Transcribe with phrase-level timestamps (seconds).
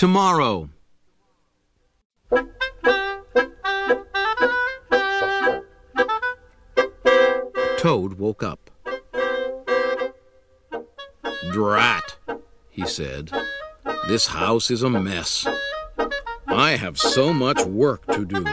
[0.00, 0.70] Tomorrow.
[7.76, 8.70] Toad woke up.
[11.52, 12.16] Drat,
[12.70, 13.30] he said.
[14.08, 15.46] This house is a mess.
[16.48, 18.46] I have so much work to do.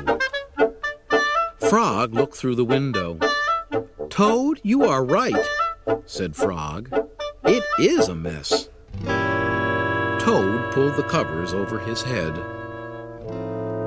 [1.69, 3.19] Frog looked through the window.
[4.09, 5.47] Toad, you are right,
[6.05, 6.89] said Frog.
[7.45, 8.67] It is a mess.
[10.19, 12.37] Toad pulled the covers over his head.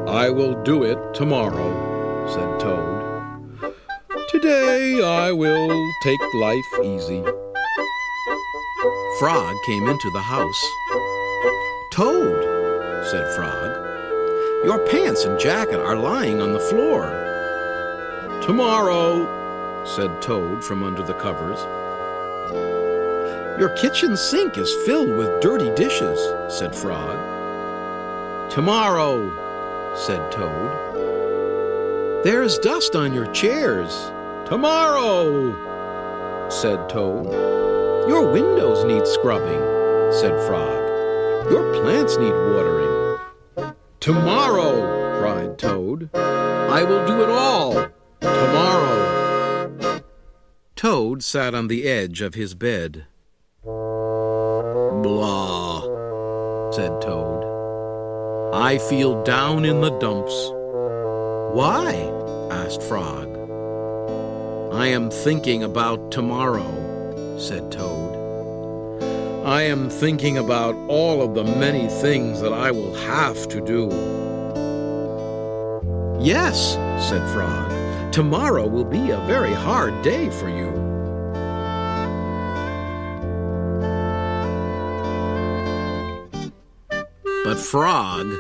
[0.09, 1.71] I will do it tomorrow,
[2.27, 3.77] said Toad.
[4.29, 5.71] Today I will
[6.03, 7.23] take life easy.
[9.21, 10.65] Frog came into the house.
[11.93, 12.43] Toad,
[13.09, 13.71] said Frog,
[14.65, 17.05] your pants and jacket are lying on the floor.
[18.43, 21.61] Tomorrow, said Toad from under the covers.
[23.61, 26.19] Your kitchen sink is filled with dirty dishes,
[26.49, 27.19] said Frog.
[28.51, 30.73] Tomorrow, said Toad.
[32.25, 34.11] There's dust on your chairs.
[34.49, 35.53] Tomorrow,
[36.49, 37.31] said Toad.
[38.09, 39.61] Your windows need scrubbing,
[40.11, 41.53] said Frog.
[41.53, 43.19] Your plants need watering.
[44.01, 46.09] Tomorrow, cried Toad.
[46.15, 47.91] I will do it all.
[48.23, 50.01] Tomorrow.
[50.77, 53.05] Toad sat on the edge of his bed.
[55.03, 55.81] Blah,
[56.73, 58.53] said Toad.
[58.53, 60.51] I feel down in the dumps.
[61.55, 61.95] Why?
[62.51, 63.29] asked Frog.
[64.75, 68.11] I am thinking about tomorrow, said Toad.
[69.47, 73.89] I am thinking about all of the many things that I will have to do.
[76.21, 76.75] Yes,
[77.09, 78.13] said Frog.
[78.13, 81.00] Tomorrow will be a very hard day for you.
[87.51, 88.33] But Frog,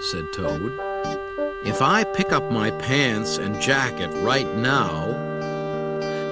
[0.00, 0.78] said Toad,
[1.66, 5.06] if I pick up my pants and jacket right now,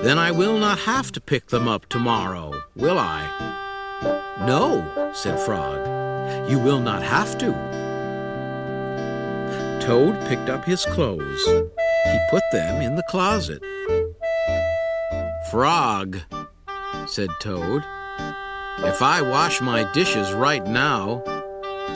[0.05, 3.27] then I will not have to pick them up tomorrow, will I?
[4.47, 7.51] No, said Frog, you will not have to.
[9.85, 11.45] Toad picked up his clothes.
[11.47, 13.61] He put them in the closet.
[15.51, 16.19] Frog,
[17.09, 17.83] said Toad,
[18.85, 21.25] if I wash my dishes right now,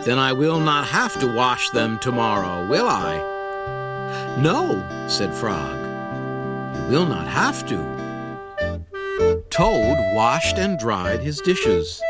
[0.04, 4.36] then I will not have to wash them tomorrow, will I?
[4.38, 5.76] No, said Frog,
[6.76, 7.94] you will not have to.
[9.50, 12.02] Toad washed and dried his dishes.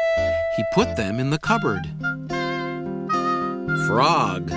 [0.57, 1.87] He put them in the cupboard.
[3.87, 4.49] Frog,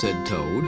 [0.00, 0.64] said Toad,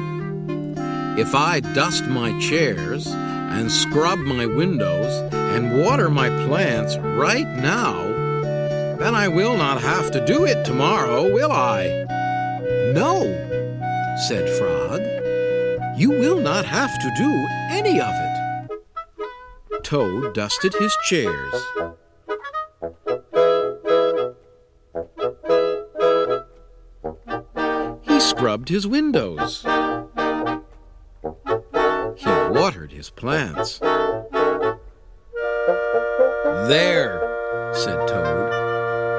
[1.16, 8.23] if I dust my chairs and scrub my windows and water my plants right now,
[9.04, 12.06] then I will not have to do it tomorrow, will I?
[12.94, 13.20] No,
[14.26, 15.02] said Frog.
[15.98, 19.84] You will not have to do any of it.
[19.84, 21.54] Toad dusted his chairs.
[28.00, 29.66] He scrubbed his windows.
[32.16, 33.80] He watered his plants.
[36.70, 37.20] There,
[37.74, 38.63] said Toad.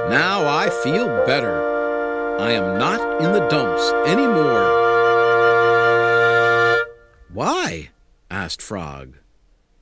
[0.10, 2.38] Now I feel better.
[2.40, 4.86] I am not in the dumps any more.
[7.34, 7.90] Why?
[8.30, 9.16] asked Frog.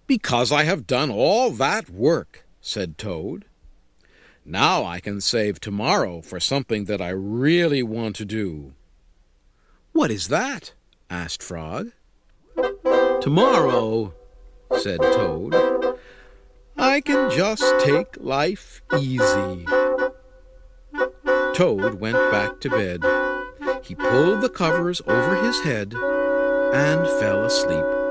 [0.07, 3.43] Because I have done all that work, said Toad.
[4.45, 8.73] Now I can save tomorrow for something that I really want to do.
[9.91, 10.73] What is that?
[11.09, 11.91] asked Frog.
[13.21, 14.13] Tomorrow,
[14.79, 15.53] said Toad,
[16.77, 19.65] I can just take life easy.
[21.53, 23.03] Toad went back to bed.
[23.83, 28.02] He pulled the covers over his head and fell asleep.